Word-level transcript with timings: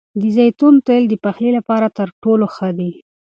د 0.19 0.21
زیتون 0.35 0.73
تېل 0.87 1.03
د 1.09 1.13
پخلي 1.23 1.51
لپاره 1.57 1.87
تر 1.97 2.07
ټولو 2.23 2.45
ښه 2.55 2.69
دي. 2.79 2.91